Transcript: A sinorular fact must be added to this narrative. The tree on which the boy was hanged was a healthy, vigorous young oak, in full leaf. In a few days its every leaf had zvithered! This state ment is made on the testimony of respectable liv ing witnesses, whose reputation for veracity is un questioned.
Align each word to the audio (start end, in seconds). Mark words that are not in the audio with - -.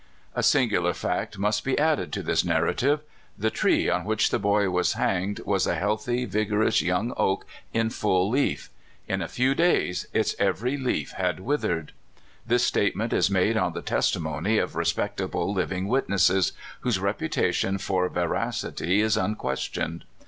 A 0.33 0.39
sinorular 0.41 0.95
fact 0.95 1.37
must 1.37 1.63
be 1.63 1.77
added 1.77 2.11
to 2.13 2.23
this 2.23 2.43
narrative. 2.43 3.01
The 3.37 3.51
tree 3.51 3.87
on 3.87 4.03
which 4.03 4.31
the 4.31 4.39
boy 4.39 4.67
was 4.71 4.93
hanged 4.93 5.41
was 5.45 5.67
a 5.67 5.75
healthy, 5.75 6.25
vigorous 6.25 6.81
young 6.81 7.13
oak, 7.17 7.45
in 7.71 7.91
full 7.91 8.27
leaf. 8.27 8.71
In 9.07 9.21
a 9.21 9.27
few 9.27 9.53
days 9.53 10.07
its 10.11 10.33
every 10.39 10.75
leaf 10.75 11.11
had 11.11 11.37
zvithered! 11.37 11.89
This 12.47 12.65
state 12.65 12.95
ment 12.95 13.13
is 13.13 13.29
made 13.29 13.57
on 13.57 13.73
the 13.73 13.83
testimony 13.83 14.57
of 14.57 14.75
respectable 14.75 15.53
liv 15.53 15.71
ing 15.71 15.87
witnesses, 15.87 16.53
whose 16.79 16.97
reputation 16.97 17.77
for 17.77 18.09
veracity 18.09 19.01
is 19.01 19.15
un 19.19 19.35
questioned. 19.35 20.05